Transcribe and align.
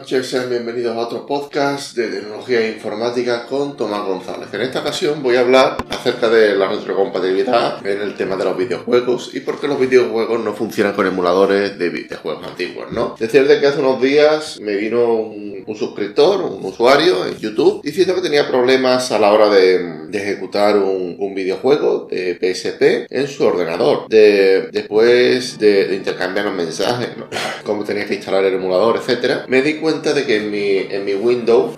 noches, 0.00 0.30
sean 0.30 0.48
bienvenidos 0.48 0.96
a 0.96 1.00
otro 1.00 1.26
podcast 1.26 1.94
de 1.94 2.08
tecnología 2.08 2.60
e 2.60 2.72
informática 2.72 3.44
con 3.44 3.76
Tomás 3.76 4.06
González. 4.06 4.48
En 4.50 4.62
esta 4.62 4.80
ocasión 4.80 5.22
voy 5.22 5.36
a 5.36 5.40
hablar 5.40 5.76
acerca 5.90 6.30
de 6.30 6.54
la 6.54 6.68
retrocompatibilidad 6.68 7.86
en 7.86 8.00
el 8.00 8.14
tema 8.14 8.36
de 8.36 8.44
los 8.44 8.56
videojuegos 8.56 9.34
y 9.34 9.40
por 9.40 9.60
qué 9.60 9.68
los 9.68 9.78
videojuegos 9.78 10.42
no 10.42 10.54
funcionan 10.54 10.94
con 10.94 11.06
emuladores 11.06 11.78
de 11.78 11.90
videojuegos 11.90 12.46
antiguos, 12.46 12.90
¿no? 12.92 13.14
Decir 13.18 13.46
de 13.46 13.60
que 13.60 13.66
hace 13.66 13.80
unos 13.80 14.00
días 14.00 14.58
me 14.62 14.74
vino 14.76 15.12
un, 15.12 15.50
suscriptor, 15.76 16.40
un 16.40 16.64
usuario 16.64 17.26
en 17.26 17.36
YouTube, 17.36 17.82
diciendo 17.82 18.14
que 18.14 18.22
tenía 18.22 18.48
problemas 18.48 19.12
a 19.12 19.18
la 19.18 19.32
hora 19.32 19.50
de, 19.50 20.08
ejecutar 20.12 20.78
un, 20.78 21.34
videojuego 21.34 22.08
de 22.10 22.34
PSP 22.34 23.06
en 23.08 23.28
su 23.28 23.44
ordenador. 23.44 24.08
después 24.08 25.58
de, 25.58 25.94
intercambiar 25.94 26.46
los 26.46 26.54
mensajes, 26.54 27.10
cómo 27.64 27.84
tenía 27.84 28.06
que 28.06 28.14
instalar 28.14 28.44
el 28.44 28.54
emulador, 28.54 28.96
etcétera, 28.96 29.44
me 29.46 29.62
di 29.62 29.74
cuenta 29.74 29.89
de 29.90 30.24
que 30.24 30.36
en 30.36 30.50
mi, 30.50 30.76
en 30.78 31.04
mi 31.04 31.14
Windows, 31.14 31.76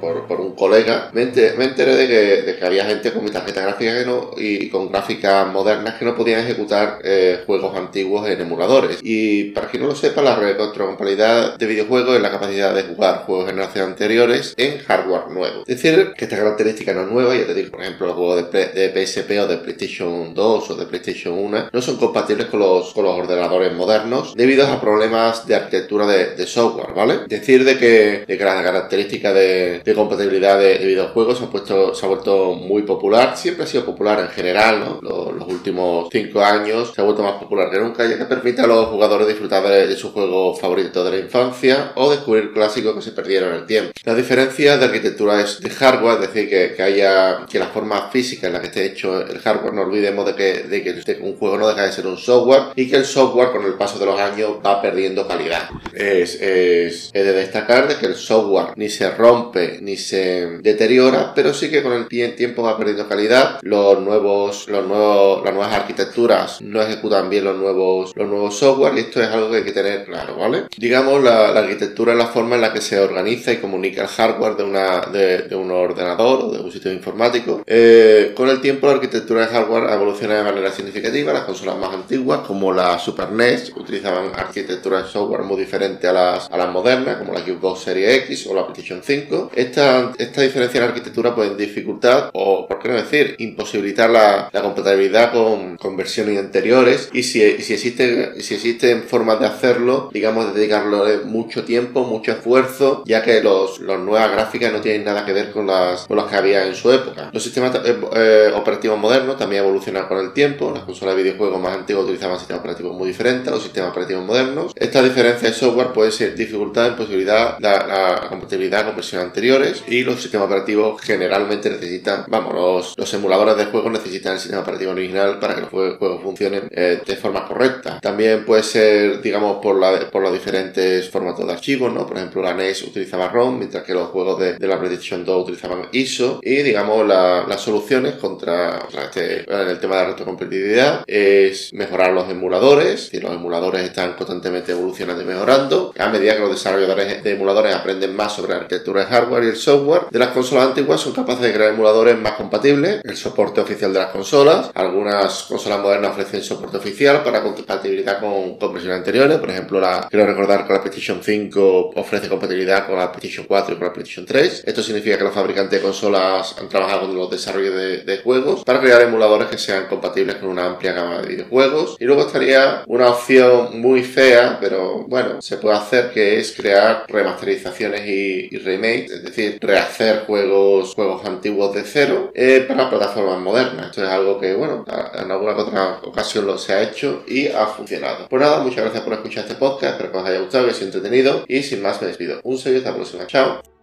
por, 0.00 0.40
un 0.40 0.54
colega, 0.54 1.10
me 1.12 1.22
enteré, 1.22 1.54
de, 1.56 2.06
que, 2.06 2.42
de, 2.42 2.56
que, 2.56 2.64
había 2.64 2.84
gente 2.84 3.12
con 3.12 3.24
mi 3.24 3.30
tarjeta 3.30 3.62
gráfica 3.62 3.98
que 3.98 4.04
no, 4.04 4.30
y 4.36 4.68
con 4.68 4.90
gráficas 4.90 5.46
modernas 5.52 5.94
que 5.94 6.04
no 6.04 6.16
podían 6.16 6.40
ejecutar 6.40 6.98
eh, 7.04 7.42
juegos 7.46 7.76
antiguos 7.76 8.28
en 8.28 8.40
emuladores. 8.40 8.98
Y 9.02 9.50
para 9.50 9.68
quien 9.68 9.82
no 9.82 9.88
lo 9.88 9.94
sepa, 9.94 10.20
la 10.22 10.36
retrocompatibilidad 10.36 11.56
de 11.56 11.66
videojuegos 11.66 12.16
es 12.16 12.22
la 12.22 12.30
capacidad 12.30 12.74
de 12.74 12.82
jugar 12.82 13.24
juegos 13.24 13.46
de 13.46 13.52
generación 13.52 13.90
anteriores 13.90 14.54
en 14.56 14.78
hardware 14.78 15.28
nuevo. 15.30 15.60
Es 15.66 15.80
decir, 15.80 16.12
que 16.16 16.24
esta 16.24 16.36
característica 16.36 16.92
no 16.92 17.02
es 17.02 17.08
nueva, 17.08 17.36
ya 17.36 17.46
te 17.46 17.54
digo, 17.54 17.70
por 17.70 17.82
ejemplo, 17.82 18.08
los 18.08 18.16
juegos 18.16 18.52
de, 18.52 18.66
de 18.66 19.06
PSP 19.06 19.30
o 19.40 19.46
de 19.46 19.58
PlayStation 19.58 20.34
2 20.34 20.70
o 20.70 20.74
de 20.74 20.86
PlayStation 20.86 21.34
1 21.38 21.68
no 21.72 21.82
son 21.82 21.96
compatibles 21.96 22.46
con 22.46 22.60
los, 22.60 22.92
con 22.92 23.04
los 23.04 23.16
ordenadores 23.16 23.72
modernos 23.72 24.34
debido 24.34 24.66
a 24.66 24.80
problemas 24.80 25.46
de 25.46 25.54
arquitectura 25.54 26.06
de 26.06 26.46
software, 26.46 26.94
¿vale? 26.94 27.27
Decir 27.28 27.64
de 27.64 27.76
que, 27.76 28.24
de 28.26 28.38
que 28.38 28.44
la 28.44 28.62
característica 28.62 29.32
de, 29.32 29.80
de 29.84 29.94
compatibilidad 29.94 30.58
de, 30.58 30.78
videojuegos 30.78 31.38
se 31.38 31.44
ha, 31.44 31.50
puesto, 31.50 31.94
se 31.94 32.06
ha 32.06 32.08
vuelto 32.08 32.54
muy 32.54 32.82
popular, 32.82 33.36
siempre 33.36 33.64
ha 33.64 33.66
sido 33.66 33.84
popular 33.84 34.18
en 34.20 34.28
general, 34.28 34.80
¿no? 34.80 35.00
Los, 35.02 35.48
últimos 35.48 36.08
cinco 36.12 36.40
años 36.40 36.92
se 36.94 37.00
ha 37.00 37.04
vuelto 37.04 37.22
más 37.22 37.34
popular 37.34 37.70
que 37.70 37.78
nunca, 37.78 38.06
ya 38.06 38.18
que 38.18 38.24
permite 38.26 38.62
a 38.62 38.66
los 38.66 38.86
jugadores 38.86 39.26
disfrutar 39.26 39.66
de, 39.66 39.96
su 39.96 40.12
juego 40.12 40.54
favorito 40.54 41.02
de 41.04 41.10
la 41.10 41.18
infancia 41.18 41.92
o 41.96 42.10
descubrir 42.10 42.52
clásicos 42.52 42.94
que 42.94 43.02
se 43.02 43.12
perdieron 43.12 43.50
en 43.50 43.56
el 43.56 43.66
tiempo. 43.66 43.92
La 44.04 44.14
diferencia 44.14 44.76
de 44.76 44.84
arquitectura 44.84 45.40
es 45.40 45.60
de 45.60 45.70
hardware, 45.70 46.22
es 46.22 46.32
decir, 46.32 46.48
que, 46.48 46.74
que 46.74 46.82
haya 46.82 47.46
que 47.50 47.58
la 47.58 47.66
forma 47.66 48.10
física 48.10 48.46
en 48.46 48.52
la 48.54 48.60
que 48.60 48.68
esté 48.68 48.86
hecho 48.86 49.20
el 49.20 49.38
hardware, 49.38 49.74
no 49.74 49.82
olvidemos 49.82 50.26
de 50.26 50.34
que, 50.34 50.62
de 50.64 50.82
que 50.82 51.18
un 51.20 51.36
juego 51.36 51.58
no 51.58 51.68
deja 51.68 51.82
de 51.82 51.92
ser 51.92 52.06
un 52.06 52.18
software 52.18 52.72
y 52.76 52.88
que 52.88 52.96
el 52.96 53.04
software 53.04 53.50
con 53.50 53.64
el 53.64 53.74
paso 53.74 53.98
de 53.98 54.06
los 54.06 54.18
años 54.18 54.52
va 54.64 54.80
perdiendo 54.80 55.26
calidad 55.26 55.68
es, 55.98 56.40
es, 56.40 57.07
de 57.12 57.32
destacar 57.32 57.88
de 57.88 57.96
que 57.96 58.06
el 58.06 58.14
software 58.14 58.72
ni 58.76 58.88
se 58.88 59.10
rompe 59.10 59.78
ni 59.80 59.96
se 59.96 60.58
deteriora, 60.60 61.32
pero 61.34 61.54
sí 61.54 61.70
que 61.70 61.82
con 61.82 61.92
el 61.92 62.06
tiempo 62.34 62.62
va 62.62 62.76
perdiendo 62.76 63.08
calidad. 63.08 63.58
Los 63.62 64.00
nuevos, 64.00 64.68
los 64.68 64.86
nuevos, 64.86 65.44
las 65.44 65.54
nuevas 65.54 65.74
arquitecturas 65.74 66.60
no 66.60 66.82
ejecutan 66.82 67.30
bien 67.30 67.44
los 67.44 67.56
nuevos, 67.56 68.12
los 68.14 68.28
nuevos 68.28 68.58
software 68.58 68.94
y 68.96 69.00
esto 69.00 69.22
es 69.22 69.28
algo 69.28 69.50
que 69.50 69.58
hay 69.58 69.64
que 69.64 69.72
tener 69.72 70.04
claro, 70.04 70.36
¿vale? 70.36 70.64
Digamos, 70.76 71.22
la, 71.22 71.48
arquitectura 71.48 72.12
es 72.12 72.18
la 72.18 72.26
forma 72.26 72.56
en 72.56 72.62
la 72.62 72.72
que 72.72 72.80
se 72.80 72.98
organiza 72.98 73.52
y 73.52 73.56
comunica 73.56 74.02
el 74.02 74.08
hardware 74.08 74.56
de, 74.56 74.64
una, 74.64 75.00
de, 75.00 75.54
un 75.54 75.70
ordenador 75.70 76.44
o 76.44 76.50
de 76.50 76.60
un 76.60 76.72
sistema 76.72 76.94
informático. 76.94 77.62
Eh, 77.66 78.32
con 78.36 78.48
el 78.48 78.60
tiempo 78.60 78.86
la 78.86 78.94
arquitectura 78.94 79.42
de 79.42 79.48
hardware 79.48 79.92
evoluciona 79.92 80.36
de 80.36 80.44
manera 80.44 80.70
significativa. 80.72 81.32
Las 81.32 81.44
consolas 81.44 81.76
más 81.76 81.94
antiguas, 81.94 82.40
como 82.46 82.72
la 82.72 82.98
Super 82.98 83.30
NES, 83.32 83.72
utilizaban 83.76 84.32
arquitectura 84.34 85.02
de 85.02 85.08
software 85.08 85.42
muy 85.42 85.58
diferente 85.58 86.08
a 86.08 86.12
las, 86.12 86.50
a 86.50 86.56
las 86.56 86.70
modernas, 86.70 86.97
como 87.04 87.32
la 87.32 87.40
Xbox 87.40 87.80
Series 87.80 88.24
X 88.24 88.46
o 88.46 88.54
la 88.54 88.66
PlayStation 88.66 89.00
5. 89.02 89.52
Esta, 89.54 90.12
esta 90.18 90.42
diferencia 90.42 90.78
en 90.78 90.88
arquitectura 90.88 91.34
puede 91.34 91.54
dificultar, 91.56 92.30
o 92.32 92.66
por 92.66 92.78
qué 92.78 92.88
no 92.88 92.94
decir, 92.94 93.36
imposibilitar 93.38 94.10
la, 94.10 94.48
la 94.52 94.62
compatibilidad 94.62 95.32
con, 95.32 95.76
con, 95.76 95.96
versiones 95.96 96.38
anteriores. 96.38 97.10
Y 97.12 97.22
si, 97.22 97.40
si, 97.62 97.74
existen, 97.74 98.40
si 98.40 98.54
existen 98.54 99.04
formas 99.04 99.40
de 99.40 99.46
hacerlo, 99.46 100.10
digamos, 100.12 100.52
de 100.52 100.60
dedicarle 100.60 101.18
mucho 101.24 101.64
tiempo, 101.64 102.04
mucho 102.04 102.32
esfuerzo, 102.32 103.02
ya 103.06 103.22
que 103.22 103.42
los, 103.42 103.80
las 103.80 103.98
nuevas 104.00 104.30
gráficas 104.32 104.72
no 104.72 104.80
tienen 104.80 105.04
nada 105.04 105.24
que 105.24 105.32
ver 105.32 105.50
con 105.50 105.66
las, 105.66 106.06
con 106.06 106.16
las 106.16 106.26
que 106.26 106.36
había 106.36 106.66
en 106.66 106.74
su 106.74 106.90
época. 106.92 107.30
Los 107.32 107.42
sistemas 107.42 107.74
eh, 107.84 107.96
eh, 108.14 108.52
operativos 108.54 108.98
modernos 108.98 109.38
también 109.38 109.62
evolucionan 109.62 110.06
con 110.06 110.18
el 110.18 110.32
tiempo. 110.32 110.70
Las 110.72 110.84
consolas 110.84 111.16
de 111.16 111.22
videojuegos 111.22 111.60
más 111.60 111.76
antiguas 111.76 112.04
utilizaban 112.04 112.38
sistemas 112.38 112.60
operativos 112.60 112.96
muy 112.96 113.08
diferentes 113.08 113.48
a 113.48 113.52
los 113.52 113.62
sistemas 113.62 113.90
operativos 113.90 114.24
modernos. 114.24 114.72
Esta 114.76 115.02
diferencia 115.02 115.48
es 115.48 115.58
puede 115.94 116.10
ser 116.10 116.34
dificultad 116.34 116.87
en 116.88 116.96
posibilidad 116.96 117.58
la, 117.58 117.86
la, 117.86 118.28
compatibilidad 118.28 118.84
con 118.84 118.96
versiones 118.96 119.26
anteriores 119.26 119.84
y 119.86 120.02
los 120.04 120.20
sistemas 120.20 120.46
operativos 120.46 121.00
generalmente 121.00 121.70
necesitan, 121.70 122.24
vamos, 122.28 122.94
los, 122.96 123.14
emuladores 123.14 123.56
de 123.56 123.66
juegos 123.66 123.92
necesitan 123.92 124.34
el 124.34 124.38
sistema 124.38 124.62
operativo 124.62 124.92
original 124.92 125.38
para 125.38 125.54
que 125.54 125.62
los 125.62 125.70
juegos 125.70 126.22
funcionen 126.22 126.68
eh, 126.70 127.00
de 127.04 127.16
forma 127.16 127.46
correcta. 127.46 128.00
También 128.00 128.44
puede 128.44 128.62
ser, 128.62 129.20
digamos, 129.22 129.58
por, 129.62 129.78
la, 129.78 130.10
por 130.10 130.22
los 130.22 130.32
diferentes 130.32 131.08
formatos 131.08 131.46
de 131.46 131.52
archivos, 131.52 131.92
¿no? 131.92 132.06
Por 132.06 132.16
ejemplo, 132.16 132.42
la 132.42 132.54
NES 132.54 132.82
utilizaba 132.82 133.28
ROM, 133.28 133.58
mientras 133.58 133.82
que 133.84 133.94
los 133.94 134.08
juegos 134.08 134.38
de, 134.38 134.68
la 134.68 134.78
PlayStation 134.78 135.24
2 135.24 135.42
utilizaban 135.44 135.88
ISO 135.92 136.40
y, 136.42 136.56
digamos, 136.62 137.06
las 137.06 137.60
soluciones 137.60 138.14
contra, 138.14 138.86
este, 139.02 139.50
en 139.50 139.68
el 139.68 139.80
tema 139.80 139.96
de 139.96 140.02
la 140.02 140.08
retrocompatibilidad 140.10 141.04
es 141.06 141.72
mejorar 141.72 142.12
los 142.12 142.28
emuladores, 142.28 143.08
y 143.12 143.20
los 143.20 143.32
emuladores 143.32 143.82
están 143.82 144.14
constantemente 144.14 144.72
evolucionando 144.72 145.22
y 145.22 145.26
mejorando 145.26 145.92
a 145.98 146.08
medida 146.08 146.34
que 146.34 146.40
los 146.40 146.50
desarrolladores 146.50 146.77
de 146.86 147.30
emuladores 147.32 147.74
aprenden 147.74 148.14
más 148.14 148.34
sobre 148.34 148.52
la 148.52 148.60
arquitectura 148.60 149.04
de 149.04 149.06
hardware 149.06 149.44
y 149.44 149.48
el 149.48 149.56
software 149.56 150.02
de 150.10 150.18
las 150.18 150.28
consolas 150.28 150.68
antiguas, 150.68 151.00
son 151.00 151.12
capaces 151.12 151.42
de 151.42 151.52
crear 151.52 151.72
emuladores 151.72 152.18
más 152.18 152.32
compatibles, 152.32 153.00
el 153.04 153.16
soporte 153.16 153.60
oficial 153.60 153.92
de 153.92 153.98
las 153.98 154.10
consolas. 154.10 154.70
Algunas 154.74 155.44
consolas 155.44 155.80
modernas 155.80 156.12
ofrecen 156.12 156.42
soporte 156.42 156.76
oficial 156.76 157.22
para 157.22 157.42
compatibilidad 157.42 158.20
con, 158.20 158.58
con 158.58 158.72
versiones 158.72 158.98
anteriores, 158.98 159.38
por 159.38 159.50
ejemplo, 159.50 159.80
la, 159.80 160.06
quiero 160.10 160.26
recordar 160.26 160.66
que 160.66 160.72
la 160.72 160.80
PlayStation 160.80 161.20
5 161.22 161.92
ofrece 161.96 162.28
compatibilidad 162.28 162.86
con 162.86 162.96
la 162.96 163.10
PlayStation 163.10 163.46
4 163.46 163.74
y 163.74 163.78
con 163.78 163.86
la 163.86 163.92
PlayStation 163.92 164.26
3. 164.26 164.64
Esto 164.66 164.82
significa 164.82 165.18
que 165.18 165.24
los 165.24 165.34
fabricantes 165.34 165.80
de 165.80 165.84
consolas 165.84 166.56
han 166.58 166.68
trabajado 166.68 167.02
con 167.02 167.16
los 167.16 167.30
desarrollos 167.30 167.74
de, 167.74 167.98
de 167.98 168.18
juegos 168.18 168.64
para 168.64 168.80
crear 168.80 169.00
emuladores 169.02 169.48
que 169.48 169.58
sean 169.58 169.86
compatibles 169.86 170.36
con 170.36 170.50
una 170.50 170.66
amplia 170.66 170.92
gama 170.92 171.20
de 171.20 171.28
videojuegos. 171.28 171.96
Y 171.98 172.04
luego 172.04 172.22
estaría 172.22 172.82
una 172.86 173.08
opción 173.08 173.80
muy 173.80 174.02
fea, 174.02 174.58
pero 174.60 175.04
bueno, 175.08 175.40
se 175.40 175.56
puede 175.56 175.76
hacer, 175.76 176.10
que 176.10 176.38
es 176.38 176.52
crear 176.52 176.67
remasterizaciones 177.08 178.06
y, 178.06 178.56
remakes, 178.58 179.10
es 179.10 179.22
decir, 179.22 179.58
rehacer 179.60 180.24
juegos, 180.26 180.94
juegos 180.94 181.24
antiguos 181.24 181.74
de 181.74 181.82
cero 181.84 182.30
eh, 182.34 182.64
para 182.66 182.90
plataformas 182.90 183.38
modernas. 183.40 183.86
Esto 183.86 184.04
es 184.04 184.10
algo 184.10 184.38
que, 184.38 184.54
bueno, 184.54 184.84
en 185.14 185.30
alguna 185.30 185.56
otra 185.56 186.00
ocasión 186.02 186.46
lo 186.46 186.58
se 186.58 186.72
ha 186.72 186.82
hecho 186.82 187.24
y 187.26 187.48
ha 187.48 187.66
funcionado. 187.66 188.28
Pues 188.28 188.42
nada, 188.42 188.62
muchas 188.62 188.84
gracias 188.84 189.02
por 189.02 189.12
escuchar 189.12 189.44
este 189.44 189.56
podcast, 189.56 189.94
espero 189.94 190.12
que 190.12 190.18
os 190.18 190.28
haya 190.28 190.40
gustado, 190.40 190.64
que 190.64 190.70
os 190.70 190.76
haya 190.76 190.86
entretenido 190.86 191.44
y 191.46 191.62
sin 191.62 191.82
más 191.82 192.00
me 192.00 192.08
despido. 192.08 192.40
Un 192.42 192.58
saludo 192.58 192.78
hasta 192.78 192.90
la 192.90 192.96
próxima. 192.96 193.26
Chao. 193.26 193.77